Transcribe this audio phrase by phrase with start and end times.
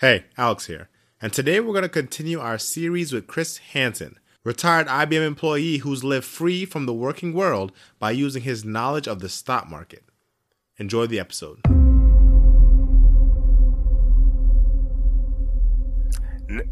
[0.00, 0.88] Hey, Alex here.
[1.20, 6.02] And today we're going to continue our series with Chris Hanson, retired IBM employee who's
[6.02, 10.02] lived free from the working world by using his knowledge of the stock market.
[10.78, 11.60] Enjoy the episode.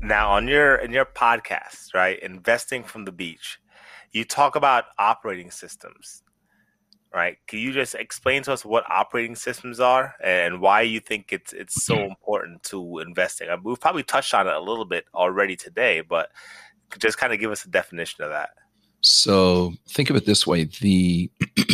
[0.00, 3.60] Now, on your in your podcast, right, investing from the beach,
[4.10, 6.22] you talk about operating systems,
[7.14, 7.38] right?
[7.46, 11.52] Can you just explain to us what operating systems are and why you think it's
[11.52, 12.10] it's so mm-hmm.
[12.10, 13.48] important to investing?
[13.48, 16.30] I mean, we've probably touched on it a little bit already today, but
[16.98, 18.50] just kind of give us a definition of that.
[19.00, 21.30] So think of it this way: the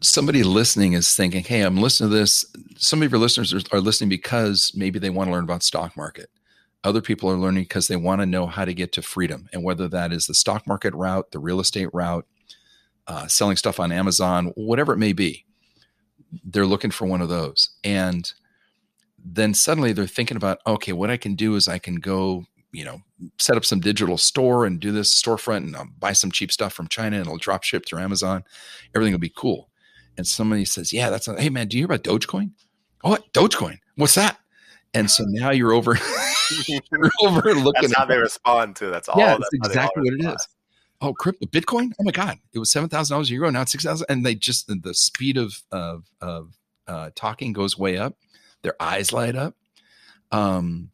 [0.00, 2.44] somebody listening is thinking, "Hey, I'm listening to this."
[2.76, 5.96] Some of your listeners are, are listening because maybe they want to learn about stock
[5.96, 6.30] market.
[6.84, 9.62] Other people are learning because they want to know how to get to freedom, and
[9.62, 12.26] whether that is the stock market route, the real estate route,
[13.06, 15.44] uh, selling stuff on Amazon, whatever it may be,
[16.44, 17.70] they're looking for one of those.
[17.84, 18.32] And
[19.24, 22.84] then suddenly they're thinking about, okay, what I can do is I can go, you
[22.84, 23.02] know,
[23.38, 26.72] set up some digital store and do this storefront and I'll buy some cheap stuff
[26.72, 28.44] from China and it'll drop ship through Amazon.
[28.94, 29.68] Everything will be cool.
[30.16, 32.52] And somebody says, yeah, that's, a, hey man, do you hear about Dogecoin?
[33.04, 33.32] Oh, what?
[33.32, 33.78] Dogecoin?
[33.96, 34.38] What's that?
[34.94, 35.98] And so now you're over,
[36.66, 36.80] you're
[37.22, 37.82] over looking.
[37.82, 38.88] That's how they respond to.
[38.88, 39.18] That's all.
[39.18, 40.48] Yeah, that's that's exactly what it is
[41.02, 41.92] oh crypto bitcoin?
[42.00, 44.66] Oh my god it was $7000 a year ago now it's 6000 and they just
[44.66, 46.56] the, the speed of of of
[46.88, 48.16] uh, talking goes way up
[48.62, 49.54] their eyes light up
[50.30, 50.90] um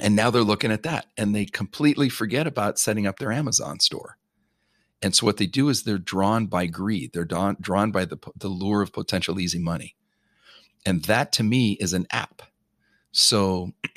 [0.00, 3.80] and now they're looking at that and they completely forget about setting up their amazon
[3.80, 4.18] store.
[5.02, 8.18] And so what they do is they're drawn by greed they're drawn, drawn by the,
[8.36, 9.94] the lure of potential easy money.
[10.86, 12.42] And that to me is an app.
[13.12, 13.72] So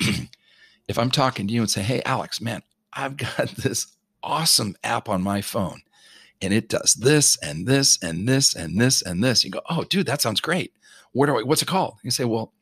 [0.88, 2.62] if i'm talking to you and say hey alex man
[2.94, 3.86] i've got this
[4.28, 5.80] awesome app on my phone
[6.40, 9.44] and it does this and this and this and this and this.
[9.44, 10.72] You go, oh, dude, that sounds great.
[11.12, 11.98] Where do I, what's it called?
[12.02, 12.52] You say, well,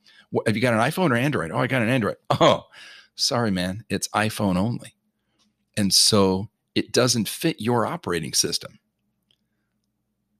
[0.46, 1.50] have you got an iPhone or Android?
[1.50, 2.16] Oh, I got an Android.
[2.40, 2.64] Oh,
[3.14, 3.84] sorry, man.
[3.88, 4.94] It's iPhone only.
[5.76, 8.78] And so it doesn't fit your operating system.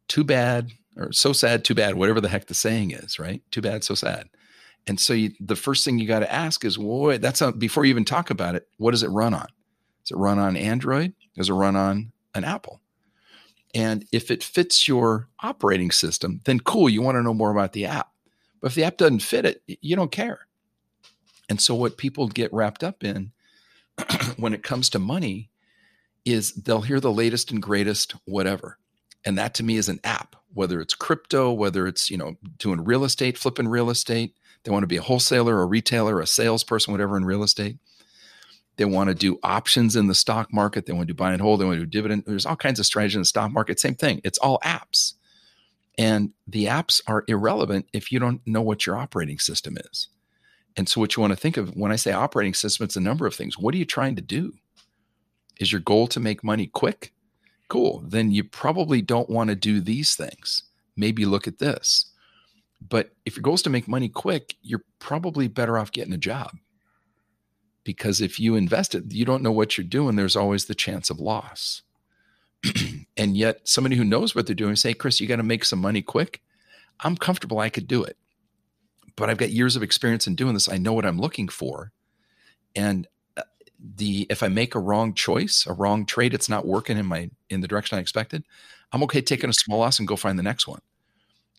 [0.08, 3.42] Too bad, or so sad, too bad, whatever the heck the saying is, right?
[3.50, 4.28] Too bad, so sad.
[4.86, 7.84] And so you, the first thing you got to ask is, well, that's a, before
[7.84, 9.48] you even talk about it, what does it run on?
[10.06, 11.14] Does it run on Android?
[11.36, 12.80] Does it run on an Apple?
[13.74, 17.72] And if it fits your operating system, then cool, you want to know more about
[17.72, 18.10] the app.
[18.60, 20.46] But if the app doesn't fit it, you don't care.
[21.48, 23.32] And so, what people get wrapped up in
[24.36, 25.50] when it comes to money
[26.24, 28.78] is they'll hear the latest and greatest, whatever.
[29.24, 32.84] And that to me is an app, whether it's crypto, whether it's, you know, doing
[32.84, 34.34] real estate, flipping real estate.
[34.64, 37.76] They want to be a wholesaler, a retailer, a salesperson, whatever in real estate.
[38.76, 40.86] They want to do options in the stock market.
[40.86, 41.60] They want to do buy and hold.
[41.60, 42.24] They want to do dividend.
[42.26, 43.80] There's all kinds of strategies in the stock market.
[43.80, 44.20] Same thing.
[44.22, 45.14] It's all apps.
[45.98, 50.08] And the apps are irrelevant if you don't know what your operating system is.
[50.76, 53.00] And so, what you want to think of when I say operating system, it's a
[53.00, 53.58] number of things.
[53.58, 54.52] What are you trying to do?
[55.58, 57.14] Is your goal to make money quick?
[57.68, 58.04] Cool.
[58.06, 60.64] Then you probably don't want to do these things.
[60.96, 62.12] Maybe look at this.
[62.86, 66.18] But if your goal is to make money quick, you're probably better off getting a
[66.18, 66.58] job
[67.86, 70.16] because if you invest it, you don't know what you're doing.
[70.16, 71.82] There's always the chance of loss.
[73.16, 75.80] and yet, somebody who knows what they're doing say, Chris, you got to make some
[75.80, 76.42] money quick.
[76.98, 77.60] I'm comfortable.
[77.60, 78.16] I could do it.
[79.14, 80.68] But I've got years of experience in doing this.
[80.68, 81.92] I know what I'm looking for.
[82.74, 83.42] And uh,
[83.78, 87.30] the if I make a wrong choice, a wrong trade, it's not working in my
[87.48, 88.42] in the direction I expected.
[88.90, 90.80] I'm okay taking a small loss and go find the next one.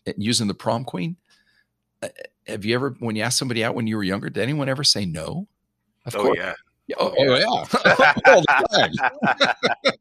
[0.06, 1.16] And using the prom queen.
[2.02, 2.08] Uh,
[2.46, 4.84] have you ever, when you asked somebody out when you were younger, did anyone ever
[4.84, 5.48] say no?
[6.08, 6.38] Of oh, course.
[6.38, 6.54] Yeah.
[6.98, 7.44] Oh, oh yeah.
[8.32, 9.94] All the time.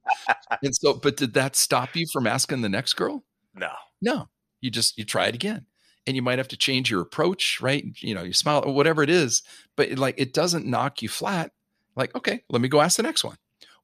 [0.63, 3.23] and so, but did that stop you from asking the next girl?
[3.53, 3.71] No.
[4.01, 4.29] No.
[4.61, 5.65] You just you try it again.
[6.05, 7.83] And you might have to change your approach, right?
[7.97, 9.43] You know, you smile or whatever it is,
[9.75, 11.51] but it, like it doesn't knock you flat.
[11.97, 13.35] Like, okay, let me go ask the next one.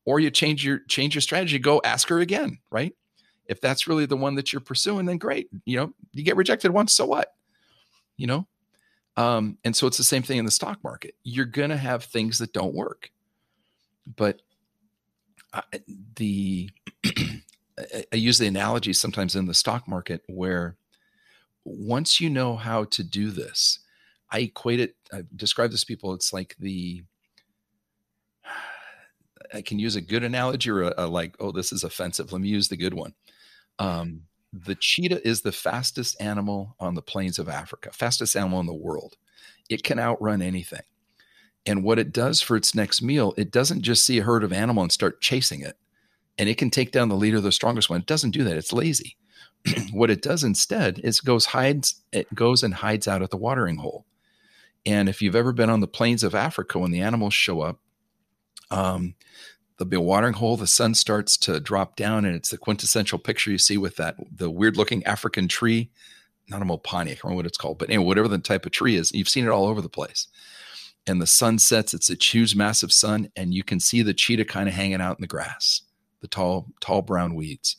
[0.05, 2.93] Or you change your change your strategy, go ask her again, right?
[3.47, 5.49] If that's really the one that you're pursuing, then great.
[5.65, 7.33] You know, you get rejected once, so what?
[8.15, 8.47] You know,
[9.15, 11.15] um, and so it's the same thing in the stock market.
[11.23, 13.11] You're going to have things that don't work.
[14.15, 14.41] But
[15.53, 15.61] uh,
[16.15, 16.69] the
[17.05, 20.77] I, I use the analogy sometimes in the stock market where
[21.63, 23.79] once you know how to do this,
[24.31, 27.03] I equate it, I describe this to people, it's like the,
[29.53, 32.31] I can use a good analogy or a, a, like, oh, this is offensive.
[32.31, 33.13] Let me use the good one.
[33.77, 34.23] Um,
[34.53, 38.73] the cheetah is the fastest animal on the plains of Africa, fastest animal in the
[38.73, 39.17] world.
[39.67, 40.83] It can outrun anything.
[41.65, 44.53] And what it does for its next meal, it doesn't just see a herd of
[44.53, 45.77] animal and start chasing it.
[46.37, 48.01] And it can take down the leader, the strongest one.
[48.01, 48.57] It doesn't do that.
[48.57, 49.17] It's lazy.
[49.91, 53.77] what it does instead is goes hides it goes and hides out at the watering
[53.77, 54.05] hole.
[54.85, 57.79] And if you've ever been on the plains of Africa when the animals show up,
[58.69, 59.15] um,
[59.77, 60.57] there'll be a watering hole.
[60.57, 64.15] The sun starts to drop down, and it's the quintessential picture you see with that
[64.35, 65.89] the weird looking African tree,
[66.47, 68.71] not a mopane, I can't remember what it's called, but anyway, whatever the type of
[68.71, 70.27] tree is, you've seen it all over the place.
[71.05, 74.45] And the sun sets; it's a huge, massive sun, and you can see the cheetah
[74.45, 75.81] kind of hanging out in the grass,
[76.21, 77.75] the tall, tall brown weeds,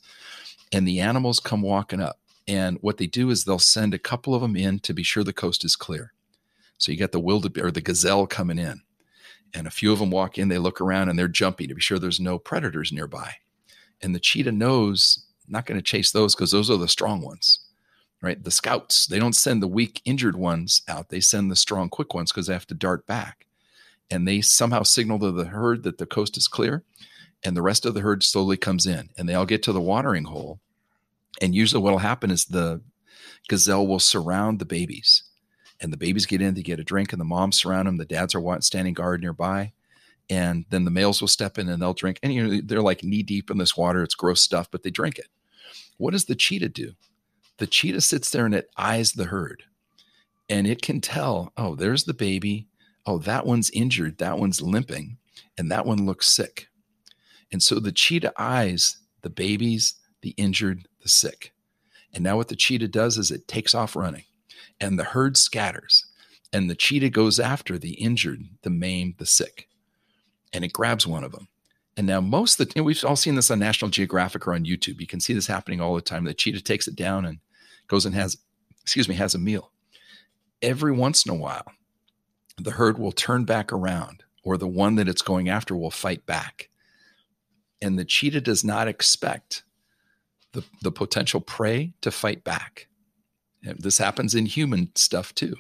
[0.73, 2.19] and the animals come walking up.
[2.47, 5.25] And what they do is they'll send a couple of them in to be sure
[5.25, 6.13] the coast is clear.
[6.77, 8.83] So you got the wildebeest or the gazelle coming in
[9.55, 11.81] and a few of them walk in, they look around and they're jumpy to be
[11.81, 13.37] sure there's no predators nearby.
[14.03, 17.61] And the cheetah knows not going to chase those because those are the strong ones,
[18.21, 18.43] right?
[18.43, 21.09] The scouts, they don't send the weak, injured ones out.
[21.09, 23.47] They send the strong, quick ones because they have to dart back.
[24.11, 26.83] And they somehow signal to the herd that the coast is clear.
[27.43, 29.81] And the rest of the herd slowly comes in and they all get to the
[29.81, 30.61] watering hole.
[31.41, 32.81] And usually what will happen is the
[33.49, 35.24] gazelle will surround the babies
[35.85, 38.07] and the babies get in to get a drink and the moms surround them the
[38.07, 39.71] dads are standing guard nearby
[40.31, 43.05] and then the males will step in and they'll drink and you know they're like
[43.05, 45.29] knee deep in this water it's gross stuff but they drink it.
[45.99, 46.93] What does the cheetah do?
[47.59, 49.65] The cheetah sits there and it eyes the herd
[50.49, 52.67] and it can tell oh there's the baby.
[53.05, 54.17] Oh that one's injured.
[54.17, 55.19] That one's limping
[55.59, 56.69] and that one looks sick.
[57.53, 61.53] And so the cheetah eyes the babies the injured the sick.
[62.15, 64.25] And now what the cheetah does is it takes off running
[64.81, 66.07] and the herd scatters,
[66.53, 69.69] and the cheetah goes after the injured, the maimed, the sick,
[70.53, 71.49] and it grabs one of them.
[71.97, 74.65] And now most of the know, we've all seen this on National Geographic or on
[74.65, 75.01] YouTube.
[75.01, 76.25] You can see this happening all the time.
[76.25, 77.39] The cheetah takes it down and
[77.87, 78.37] goes and has,
[78.83, 79.71] excuse me, has a meal.
[80.61, 81.67] Every once in a while,
[82.57, 86.27] the herd will turn back around, or the one that it's going after will fight
[86.27, 86.69] back.
[87.81, 89.63] And the cheetah does not expect
[90.53, 92.89] the, the potential prey to fight back.
[93.65, 95.57] This happens in human stuff too.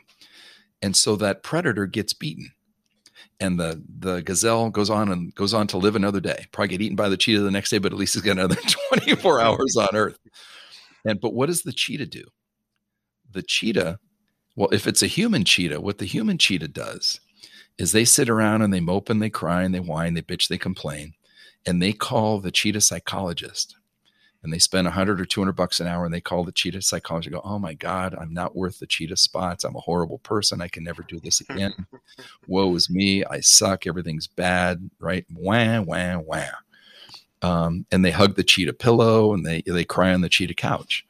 [0.82, 2.52] And so that predator gets beaten.
[3.40, 6.46] And the the gazelle goes on and goes on to live another day.
[6.52, 8.56] Probably get eaten by the cheetah the next day, but at least he's got another
[8.90, 10.18] 24 hours on earth.
[11.04, 12.24] And but what does the cheetah do?
[13.30, 13.98] The cheetah,
[14.56, 17.20] well, if it's a human cheetah, what the human cheetah does
[17.76, 20.48] is they sit around and they mope and they cry and they whine, they bitch,
[20.48, 21.14] they complain,
[21.66, 23.76] and they call the cheetah psychologist
[24.44, 27.32] and they spend 100 or 200 bucks an hour and they call the cheetah psychologist.
[27.32, 29.64] Go oh my god i'm not worth the cheetah spots.
[29.64, 30.60] I'm a horrible person.
[30.60, 31.86] I can never do this again.
[32.46, 33.24] Woe is me.
[33.24, 33.86] I suck.
[33.86, 34.90] Everything's bad.
[35.00, 35.24] Right?
[35.34, 36.44] Wah wah wah.
[37.42, 41.06] Um, and they hug the cheetah pillow and they they cry on the cheetah couch.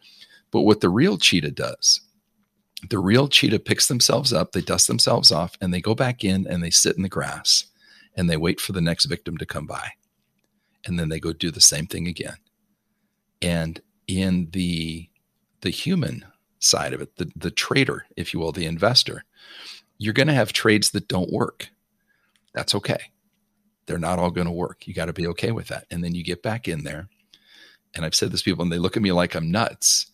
[0.52, 2.00] But what the real cheetah does
[2.88, 6.46] the real cheetah picks themselves up they dust themselves off and they go back in
[6.46, 7.64] and they sit in the grass
[8.14, 9.90] and they wait for the next victim to come by.
[10.86, 12.36] And then they go do the same thing again
[13.44, 15.08] and in the
[15.60, 16.24] the human
[16.58, 19.24] side of it, the, the trader, if you will, the investor,
[19.98, 21.70] you're going to have trades that don't work.
[22.54, 23.10] That's okay.
[23.86, 24.86] They're not all going to work.
[24.86, 25.86] You got to be okay with that.
[25.90, 27.08] And then you get back in there.
[27.94, 30.06] And I've said this to people, and they look at me like I'm nuts.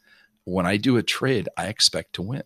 [0.45, 2.43] When I do a trade, I expect to win.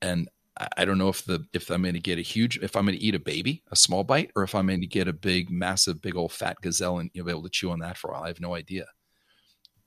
[0.00, 0.28] And
[0.76, 2.98] I don't know if the if I'm going to get a huge if I'm going
[2.98, 5.50] to eat a baby, a small bite, or if I'm going to get a big,
[5.50, 8.14] massive, big old fat gazelle and you'll be able to chew on that for a
[8.14, 8.24] while.
[8.24, 8.86] I have no idea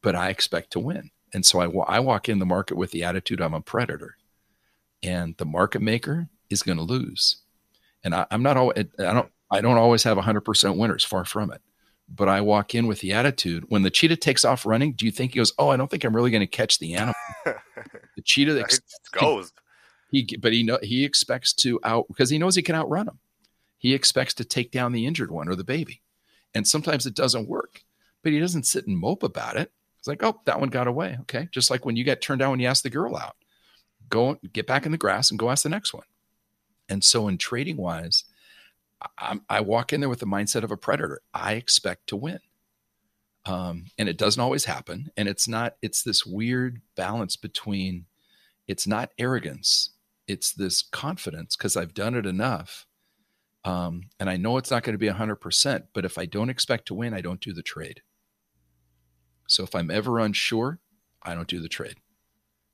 [0.06, 1.10] but I expect to win.
[1.34, 4.18] And so I, I walk in the market with the attitude I'm a predator,
[5.02, 7.38] and the market maker is going to lose.
[8.04, 11.52] And I, am not always, I don't, I don't always have 100% winners, far from
[11.52, 11.62] it.
[12.08, 15.12] But I walk in with the attitude when the cheetah takes off running, do you
[15.12, 17.16] think he goes, Oh, I don't think I'm really going to catch the animal?
[17.46, 18.80] the cheetah ex-
[19.12, 19.52] goes.
[20.12, 23.18] He, but he know he expects to out because he knows he can outrun him.
[23.80, 26.04] He expects to take down the injured one or the baby.
[26.54, 27.82] And sometimes it doesn't work,
[28.22, 29.72] but he doesn't sit and mope about it.
[30.06, 31.18] It's like, oh, that one got away.
[31.22, 31.50] Okay.
[31.52, 33.36] Just like when you get turned down when you ask the girl out,
[34.08, 36.04] go get back in the grass and go ask the next one.
[36.88, 38.26] And so, in trading wise,
[39.18, 41.22] I, I walk in there with the mindset of a predator.
[41.34, 42.38] I expect to win.
[43.48, 45.10] Um, and it doesn't always happen.
[45.18, 48.06] And it's not, it's this weird balance between
[48.68, 49.90] it's not arrogance,
[50.28, 52.86] it's this confidence because I've done it enough.
[53.64, 56.86] Um, and I know it's not going to be 100%, but if I don't expect
[56.88, 58.02] to win, I don't do the trade.
[59.48, 60.80] So if I'm ever unsure,
[61.22, 61.98] I don't do the trade.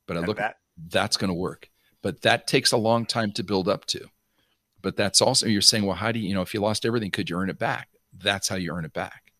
[0.08, 0.58] But I And look that
[0.90, 1.70] that's going to work.
[2.01, 4.08] But that takes a long time to build up to.
[4.82, 7.12] But that's also you're saying, well, how do you, you know, if you lost everything,
[7.12, 7.90] could you earn it back?
[8.18, 9.34] That's how you earn it back.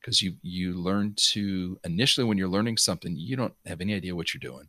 [0.00, 4.16] Because you you learn to initially when you're learning something, you don't have any idea
[4.16, 4.68] what you're doing.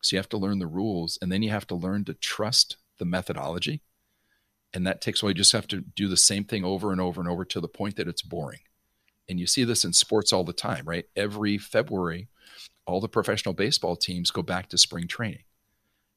[0.00, 2.76] So you have to learn the rules and then you have to learn to trust
[2.98, 3.82] the methodology.
[4.72, 7.20] And that takes away you just have to do the same thing over and over
[7.20, 8.60] and over to the point that it's boring.
[9.28, 11.06] And you see this in sports all the time, right?
[11.16, 12.28] Every February,
[12.86, 15.44] all the professional baseball teams go back to spring training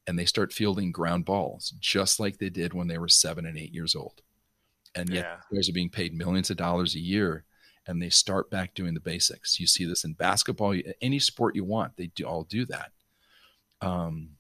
[0.06, 3.58] and they start fielding ground balls just like they did when they were seven and
[3.58, 4.22] eight years old.
[4.96, 5.38] And yet, Yeah.
[5.50, 7.46] players are being paid millions of dollars a year
[7.86, 9.60] and they start back doing the basics.
[9.60, 12.92] You see this in basketball, any sport you want, they do all do that.
[13.80, 14.32] Um,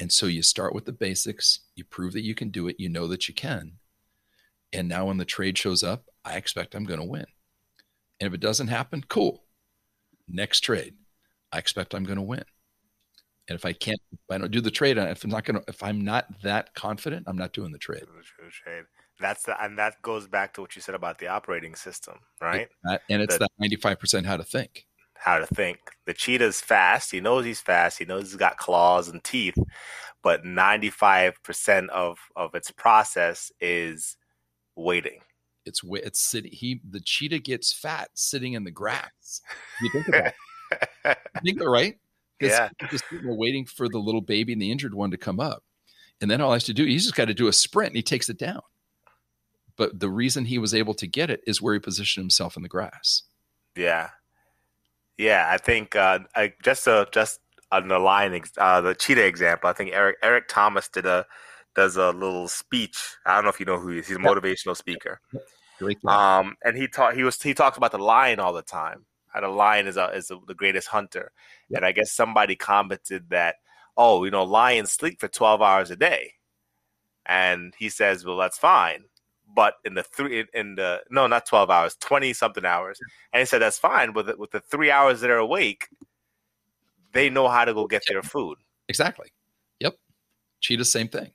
[0.00, 2.88] and so you start with the basics, you prove that you can do it, you
[2.88, 3.78] know that you can.
[4.72, 7.26] And now when the trade shows up, I expect I'm going to win.
[8.20, 9.44] And if it doesn't happen, cool.
[10.28, 10.94] Next trade,
[11.52, 12.44] I expect I'm going to win.
[13.48, 15.64] And if I can't, if I don't do the trade, if I'm not going to,
[15.68, 18.02] if I'm not that confident, I'm not doing the trade.
[18.02, 18.84] the trade.
[19.20, 22.68] That's the and that goes back to what you said about the operating system, right?
[22.84, 24.86] That- and it's That- that 95% how to think.
[25.18, 25.78] How to think.
[26.04, 27.10] The cheetah's fast.
[27.12, 27.98] He knows he's fast.
[27.98, 29.56] He knows he's got claws and teeth,
[30.22, 34.18] but ninety five percent of of its process is
[34.74, 35.22] waiting.
[35.66, 36.52] It's it's sitting.
[36.52, 39.42] He the cheetah gets fat sitting in the grass.
[39.82, 40.34] You think about it.
[41.04, 41.96] You think they're right?
[42.38, 42.68] Yeah.
[42.90, 45.64] just waiting for the little baby and the injured one to come up,
[46.20, 47.96] and then all he has to do, he's just got to do a sprint and
[47.96, 48.60] he takes it down.
[49.76, 52.62] But the reason he was able to get it is where he positioned himself in
[52.62, 53.22] the grass.
[53.74, 54.10] Yeah,
[55.16, 55.48] yeah.
[55.50, 57.40] I think uh, I, just uh, just
[57.72, 59.70] on the line, uh, the cheetah example.
[59.70, 61.24] I think Eric Eric Thomas did a
[61.76, 62.98] does a little speech.
[63.24, 64.08] I don't know if you know who he is.
[64.08, 65.20] He's a motivational speaker.
[66.06, 69.04] Um, and he taught he was he talks about the lion all the time.
[69.28, 71.32] How the lion is a, is the greatest hunter.
[71.74, 73.56] And I guess somebody commented that,
[73.96, 76.32] oh, you know, lions sleep for twelve hours a day,
[77.26, 79.04] and he says, well, that's fine.
[79.54, 82.98] But in the three in the no, not twelve hours, twenty something hours,
[83.34, 84.14] and he said that's fine.
[84.14, 85.88] With the, with the three hours that are awake,
[87.12, 88.58] they know how to go get their food.
[88.88, 89.28] Exactly.
[89.80, 89.96] Yep.
[90.60, 91.32] Cheetah, same thing.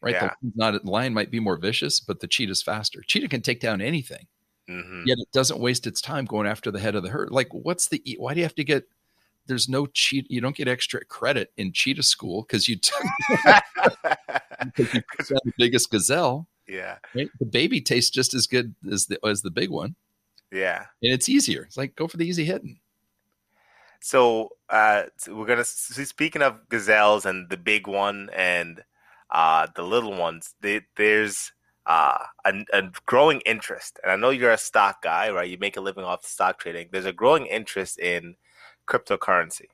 [0.00, 0.14] Right.
[0.14, 0.32] Yeah.
[0.42, 3.02] The not the lion might be more vicious, but the cheetah's faster.
[3.06, 4.26] Cheetah can take down anything.
[4.68, 7.30] hmm Yet it doesn't waste its time going after the head of the herd.
[7.30, 8.84] Like, what's the why do you have to get
[9.46, 13.00] there's no cheat you don't get extra credit in cheetah school because you took
[14.64, 16.48] because you took down the biggest gazelle.
[16.66, 17.30] yeah, Right?
[17.38, 19.94] The baby tastes just as good as the as the big one.
[20.50, 20.86] yeah.
[21.02, 21.62] And it's easier.
[21.62, 22.80] It's like go for the easy hitting.
[24.00, 28.82] So uh, so we're gonna so speaking of gazelles and the big one and
[29.36, 30.54] uh, the little ones.
[30.62, 31.52] They, there's
[31.84, 35.48] uh, a, a growing interest, and I know you're a stock guy, right?
[35.48, 36.88] You make a living off stock trading.
[36.90, 38.36] There's a growing interest in
[38.88, 39.66] cryptocurrency,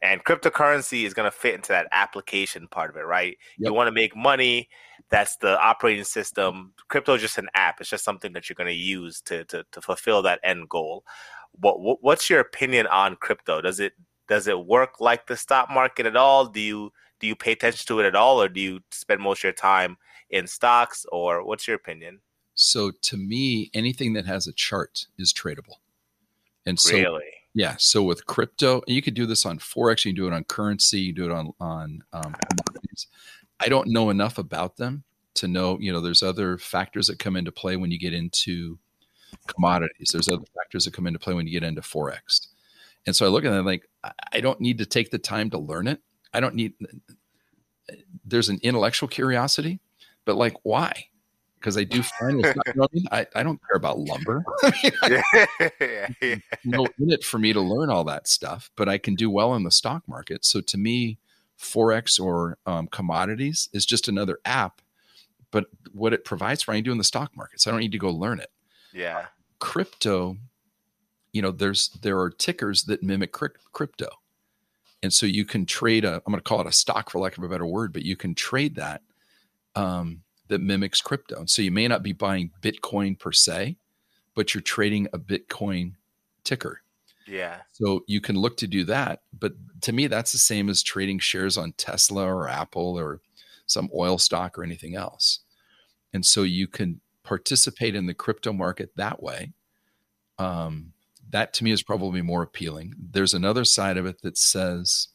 [0.00, 3.36] and cryptocurrency is gonna fit into that application part of it, right?
[3.58, 4.70] You want to make money.
[5.10, 6.72] That's the operating system.
[6.88, 7.80] Crypto is just an app.
[7.80, 11.04] It's just something that you're going to use to, to to fulfill that end goal.
[11.52, 13.60] What, what what's your opinion on crypto?
[13.60, 13.92] Does it
[14.28, 16.46] does it work like the stock market at all?
[16.46, 19.40] Do you do you pay attention to it at all, or do you spend most
[19.40, 19.96] of your time
[20.30, 21.06] in stocks?
[21.12, 22.20] Or what's your opinion?
[22.54, 25.76] So to me, anything that has a chart is tradable.
[26.66, 27.24] And so really?
[27.54, 27.76] Yeah.
[27.78, 30.04] So with crypto, and you could do this on forex.
[30.04, 31.00] You can do it on currency.
[31.00, 33.06] You do it on on um, commodities.
[33.58, 35.78] I don't know enough about them to know.
[35.80, 38.78] You know, there's other factors that come into play when you get into
[39.46, 40.10] commodities.
[40.12, 42.48] There's other factors that come into play when you get into forex.
[43.06, 43.88] And so I look at it like
[44.32, 46.00] I don't need to take the time to learn it.
[46.32, 46.74] I don't need.
[48.24, 49.80] There's an intellectual curiosity,
[50.24, 51.06] but like why?
[51.58, 53.04] Because I do find it's not, you know I, mean?
[53.12, 54.42] I, I don't care about lumber.
[54.62, 55.22] I mean, I
[55.80, 56.36] yeah, yeah.
[56.64, 59.54] no in it for me to learn all that stuff, but I can do well
[59.54, 60.44] in the stock market.
[60.44, 61.18] So to me,
[61.58, 64.80] forex or um, commodities is just another app.
[65.50, 67.60] But what it provides for, I can do in the stock market.
[67.60, 68.50] So I don't need to go learn it.
[68.92, 69.26] yeah.
[69.58, 70.38] Crypto,
[71.32, 74.08] you know, there's there are tickers that mimic crypto,
[75.02, 76.14] and so you can trade a.
[76.14, 78.16] I'm going to call it a stock for lack of a better word, but you
[78.16, 79.02] can trade that
[79.74, 81.38] um, that mimics crypto.
[81.38, 83.76] And so you may not be buying Bitcoin per se,
[84.34, 85.94] but you're trading a Bitcoin
[86.44, 86.82] ticker.
[87.26, 87.58] Yeah.
[87.72, 89.22] So you can look to do that.
[89.38, 89.52] But
[89.82, 93.20] to me, that's the same as trading shares on Tesla or Apple or
[93.66, 95.40] some oil stock or anything else.
[96.12, 99.52] And so you can participate in the crypto market that way.
[100.38, 100.92] Um,
[101.30, 102.94] that to me is probably more appealing.
[102.98, 105.08] There's another side of it that says,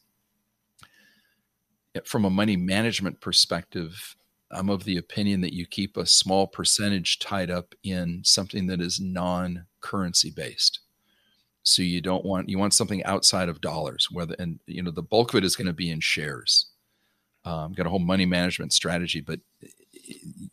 [2.04, 4.16] from a money management perspective,
[4.50, 8.80] I'm of the opinion that you keep a small percentage tied up in something that
[8.80, 10.80] is non currency based.
[11.62, 15.02] So you don't want you want something outside of dollars, whether and you know the
[15.02, 16.66] bulk of it is going to be in shares.
[17.44, 19.40] Um, got a whole money management strategy, but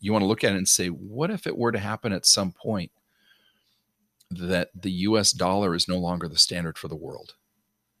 [0.00, 2.26] you want to look at it and say, what if it were to happen at
[2.26, 2.90] some point
[4.38, 5.32] that the U.S.
[5.32, 7.34] dollar is no longer the standard for the world?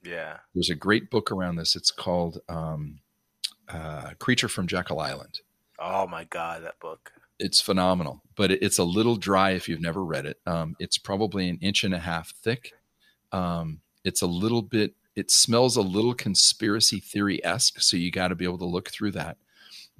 [0.02, 1.74] Yeah, there's a great book around this.
[1.76, 3.00] It's called um,
[3.68, 5.40] uh, "Creature from Jekyll Island."
[5.78, 7.12] Oh my god, that book!
[7.38, 10.38] It's phenomenal, but it's a little dry if you've never read it.
[10.46, 12.72] Um, it's probably an inch and a half thick.
[13.32, 14.94] Um, it's a little bit.
[15.16, 18.90] It smells a little conspiracy theory esque, so you got to be able to look
[18.90, 19.38] through that.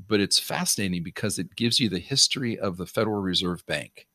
[0.08, 4.06] But it's fascinating because it gives you the history of the Federal Reserve Bank.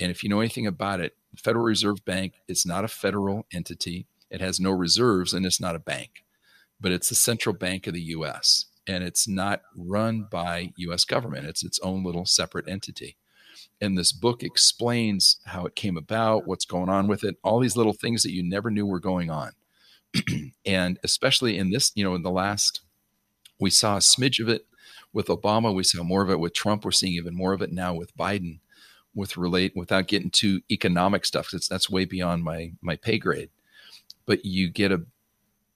[0.00, 3.46] And if you know anything about it, the Federal Reserve Bank is not a federal
[3.52, 4.06] entity.
[4.30, 6.24] It has no reserves and it's not a bank,
[6.80, 11.46] but it's the central bank of the US and it's not run by US government.
[11.46, 13.16] It's its own little separate entity.
[13.80, 17.76] And this book explains how it came about, what's going on with it, all these
[17.76, 19.52] little things that you never knew were going on.
[20.66, 22.80] and especially in this, you know, in the last,
[23.58, 24.66] we saw a smidge of it
[25.12, 27.72] with Obama, we saw more of it with Trump, we're seeing even more of it
[27.72, 28.60] now with Biden.
[29.14, 33.50] With relate without getting to economic stuff, because that's way beyond my my pay grade.
[34.24, 35.02] But you get a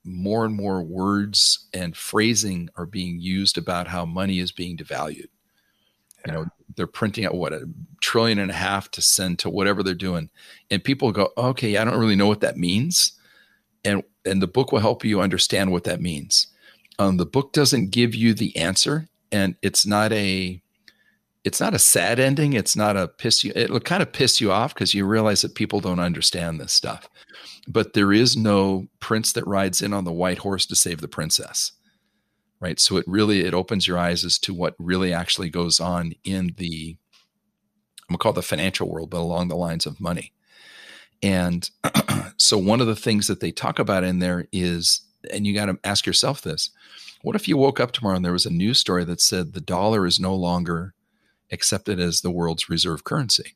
[0.04, 5.28] more and more words and phrasing are being used about how money is being devalued.
[6.26, 7.68] You know, they're printing out what a
[8.00, 10.30] trillion and a half to send to whatever they're doing,
[10.70, 13.12] and people go, "Okay, I don't really know what that means,"
[13.84, 16.46] and and the book will help you understand what that means.
[16.98, 20.62] Um, the book doesn't give you the answer, and it's not a
[21.44, 22.54] it's not a sad ending.
[22.54, 23.52] It's not a piss you.
[23.54, 27.08] It'll kind of piss you off because you realize that people don't understand this stuff.
[27.68, 31.08] But there is no prince that rides in on the white horse to save the
[31.08, 31.72] princess,
[32.60, 32.80] right?
[32.80, 36.54] So it really it opens your eyes as to what really actually goes on in
[36.56, 36.96] the
[38.08, 40.32] I'm gonna call it the financial world, but along the lines of money.
[41.22, 41.68] And
[42.38, 45.66] so one of the things that they talk about in there is, and you got
[45.66, 46.70] to ask yourself this:
[47.22, 49.60] What if you woke up tomorrow and there was a news story that said the
[49.60, 50.94] dollar is no longer
[51.50, 53.54] accepted as the world's reserve currency.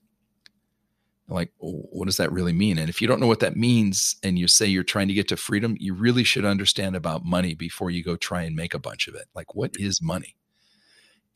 [1.30, 2.78] Like, what does that really mean?
[2.78, 5.28] And if you don't know what that means and you say you're trying to get
[5.28, 8.78] to freedom, you really should understand about money before you go try and make a
[8.78, 9.26] bunch of it.
[9.34, 10.36] Like, what is money?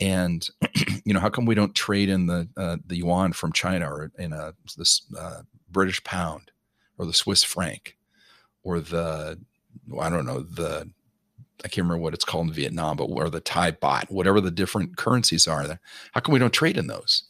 [0.01, 0.49] And
[1.05, 4.11] you know, how come we don't trade in the uh, the yuan from China or
[4.19, 6.51] in a this uh, British pound
[6.97, 7.97] or the Swiss franc
[8.63, 9.39] or the
[10.01, 10.91] I don't know the
[11.65, 14.51] I can't remember what it's called in Vietnam, but or the Thai baht, whatever the
[14.51, 15.79] different currencies are.
[16.13, 17.25] How come we don't trade in those?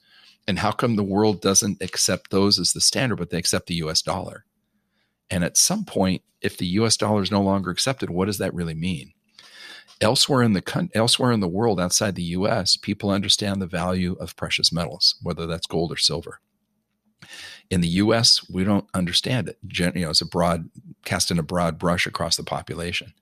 [0.46, 3.74] And how come the world doesn't accept those as the standard, but they accept the
[3.76, 4.44] US dollar?
[5.30, 8.54] And at some point, if the US dollar is no longer accepted, what does that
[8.54, 9.12] really mean?
[10.00, 14.36] Elsewhere in the elsewhere in the world outside the US, people understand the value of
[14.36, 16.40] precious metals, whether that's gold or silver.
[17.70, 19.58] In the US, we don't understand it.
[19.62, 20.68] You know, it's a broad
[21.04, 23.14] casting a broad brush across the population.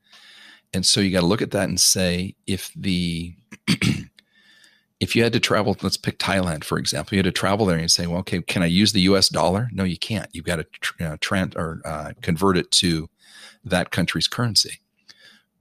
[0.72, 3.35] And so you got to look at that and say if the
[5.00, 7.16] if you had to travel, let's pick Thailand for example.
[7.16, 9.28] You had to travel there and say, well, okay, can I use the U.S.
[9.28, 9.68] dollar?
[9.72, 10.28] No, you can't.
[10.33, 10.66] You've got to
[10.98, 13.09] you know, or uh, convert it to
[13.64, 14.80] that country's currency.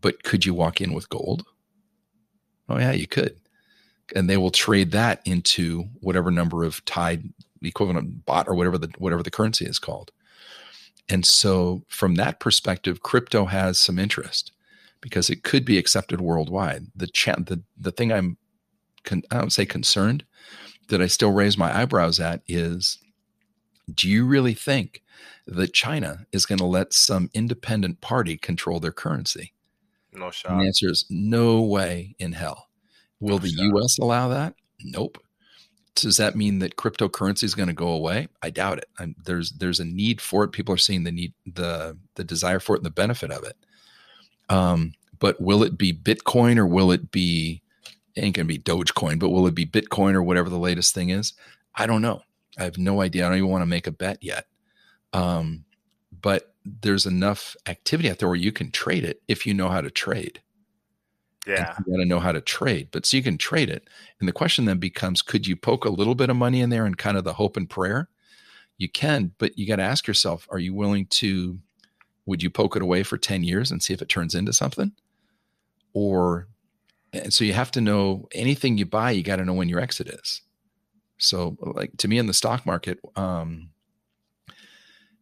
[0.02, 1.46] But could you walk in with gold?
[2.68, 3.36] Oh yeah, you could,
[4.16, 7.20] and they will trade that into whatever number of Thai
[7.62, 10.12] equivalent baht or whatever the whatever the currency is called.
[11.10, 14.52] And so, from that perspective, crypto has some interest
[15.02, 16.88] because it could be accepted worldwide.
[16.96, 18.38] The cha- the the thing I'm
[19.04, 20.26] con- I don't say concerned
[20.90, 23.00] that I still raise my eyebrows at is
[23.94, 25.04] do you really think
[25.48, 29.54] that China is going to let some independent party control their currency?
[30.14, 30.52] No shot.
[30.52, 32.68] And the answer is no way in hell.
[33.20, 33.64] Will no the shot.
[33.76, 34.56] US allow that?
[34.84, 35.18] Nope.
[35.96, 38.28] Does that mean that cryptocurrency is going to go away?
[38.42, 38.90] I doubt it.
[39.00, 40.52] I'm, there's there's a need for it.
[40.52, 43.58] People are seeing the need, the the desire for it, and the benefit of it.
[44.50, 47.62] Um, but will it be Bitcoin or will it be
[48.16, 51.10] it ain't gonna be Dogecoin, but will it be Bitcoin or whatever the latest thing
[51.10, 51.34] is?
[51.76, 52.22] I don't know.
[52.58, 53.26] I have no idea.
[53.26, 54.48] I don't even want to make a bet yet.
[55.14, 55.64] Um,
[56.22, 59.82] but there's enough activity out there where you can trade it if you know how
[59.82, 60.42] to trade.
[61.48, 61.76] Yeah.
[61.78, 63.88] And you got to know how to trade, but so you can trade it.
[64.20, 66.86] And the question then becomes could you poke a little bit of money in there
[66.86, 68.10] and kind of the hope and prayer?
[68.78, 71.60] You can, but you got to ask yourself are you willing to
[72.30, 74.92] would you poke it away for 10 years and see if it turns into something?
[75.94, 76.48] Or,
[77.12, 79.80] and so you have to know anything you buy, you got to know when your
[79.80, 80.42] exit is.
[81.18, 83.72] So, like to me in the stock market, um,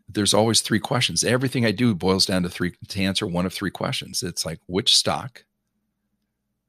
[0.10, 1.24] there's always three questions.
[1.24, 4.22] Everything I do boils down to three to answer one of three questions.
[4.22, 5.46] It's like which stock.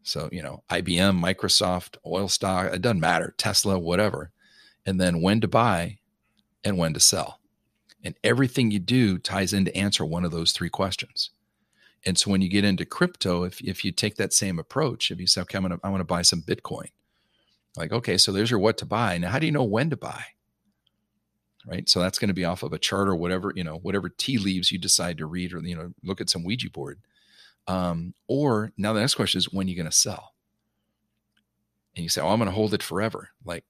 [0.04, 4.30] So, you know, IBM, Microsoft, oil stock, it doesn't matter, Tesla, whatever.
[4.86, 5.98] And then when to buy
[6.64, 7.38] and when to sell
[8.04, 11.30] And everything you do ties in to answer one of those three questions.
[12.06, 15.18] And so when you get into crypto, if, if you take that same approach, if
[15.20, 16.90] you say, okay, I'm gonna, I want to buy some Bitcoin,
[17.76, 19.18] like, okay, so there's your what to buy.
[19.18, 20.24] Now, how do you know when to buy?
[21.66, 21.88] Right.
[21.88, 24.38] So that's going to be off of a chart or whatever, you know, whatever tea
[24.38, 26.98] leaves you decide to read or, you know, look at some Ouija board.
[27.66, 30.32] Um, or now the next question is when are you going to sell?
[31.94, 33.30] And you say, oh, I'm going to hold it forever.
[33.44, 33.64] Like,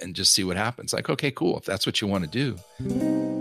[0.00, 0.92] and just see what happens.
[0.92, 1.58] Like, okay, cool.
[1.58, 3.33] If that's what you want to do.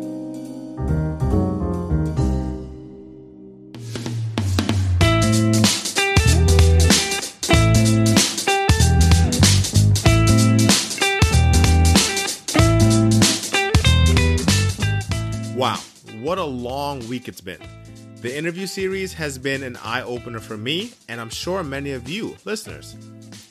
[17.13, 17.61] Week it's been.
[18.23, 22.09] The interview series has been an eye opener for me, and I'm sure many of
[22.09, 22.95] you, listeners.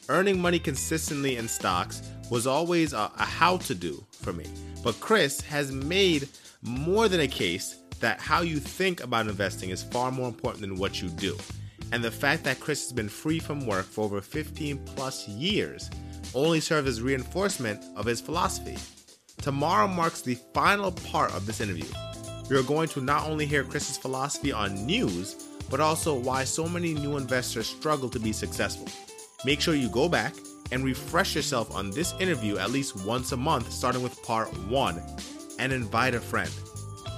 [0.09, 4.47] Earning money consistently in stocks was always a, a how to do for me,
[4.83, 6.29] but Chris has made
[6.61, 10.77] more than a case that how you think about investing is far more important than
[10.77, 11.39] what you do.
[11.93, 15.89] And the fact that Chris has been free from work for over 15 plus years
[16.35, 18.77] only serves as reinforcement of his philosophy.
[19.41, 21.87] Tomorrow marks the final part of this interview.
[22.53, 25.37] You're going to not only hear Chris's philosophy on news,
[25.71, 28.89] but also why so many new investors struggle to be successful.
[29.47, 30.35] Make sure you go back
[30.71, 35.01] and refresh yourself on this interview at least once a month, starting with part one,
[35.59, 36.51] and invite a friend.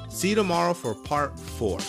[0.08, 1.80] See you tomorrow for part four.